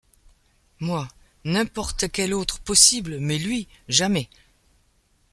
[0.79, 1.07] Moi!
[1.45, 3.19] n’importe quel autre, possible!
[3.19, 3.67] mais lui!
[3.87, 4.29] jamais